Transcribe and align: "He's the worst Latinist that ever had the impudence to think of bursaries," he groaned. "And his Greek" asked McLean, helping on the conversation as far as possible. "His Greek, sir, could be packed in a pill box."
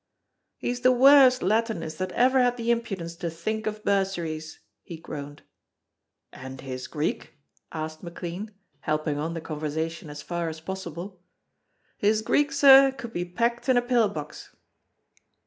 "He's 0.57 0.79
the 0.79 0.91
worst 0.91 1.43
Latinist 1.43 1.99
that 1.99 2.11
ever 2.13 2.41
had 2.41 2.57
the 2.57 2.71
impudence 2.71 3.15
to 3.17 3.29
think 3.29 3.67
of 3.67 3.83
bursaries," 3.85 4.59
he 4.81 4.97
groaned. 4.97 5.43
"And 6.33 6.59
his 6.59 6.87
Greek" 6.87 7.37
asked 7.71 8.01
McLean, 8.01 8.49
helping 8.79 9.19
on 9.19 9.35
the 9.35 9.41
conversation 9.41 10.09
as 10.09 10.23
far 10.23 10.49
as 10.49 10.59
possible. 10.59 11.21
"His 11.99 12.23
Greek, 12.23 12.51
sir, 12.51 12.91
could 12.91 13.13
be 13.13 13.25
packed 13.25 13.69
in 13.69 13.77
a 13.77 13.81
pill 13.83 14.09
box." 14.09 14.55